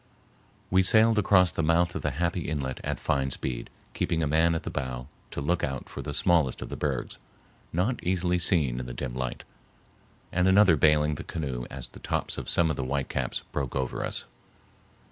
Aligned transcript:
We 0.71 0.81
sailed 0.81 1.19
across 1.19 1.51
the 1.51 1.61
mouth 1.61 1.93
of 1.93 2.01
the 2.01 2.09
happy 2.17 2.49
inlet 2.49 2.79
at 2.83 2.99
fine 2.99 3.29
speed, 3.29 3.69
keeping 3.93 4.23
a 4.23 4.27
man 4.27 4.55
at 4.55 4.63
the 4.63 4.71
bow 4.71 5.05
to 5.29 5.41
look 5.41 5.63
out 5.63 5.87
for 5.87 6.01
the 6.01 6.11
smallest 6.11 6.63
of 6.63 6.69
the 6.69 6.75
bergs, 6.75 7.19
not 7.71 8.03
easily 8.03 8.39
seen 8.39 8.79
in 8.79 8.87
the 8.87 8.95
dim 8.95 9.13
light, 9.13 9.43
and 10.31 10.47
another 10.47 10.75
bailing 10.75 11.13
the 11.13 11.23
canoe 11.23 11.67
as 11.69 11.87
the 11.87 11.99
tops 11.99 12.39
of 12.39 12.49
some 12.49 12.71
of 12.71 12.77
the 12.77 12.83
white 12.83 13.09
caps 13.09 13.43
broke 13.51 13.75
over 13.75 14.03
us. 14.03 14.25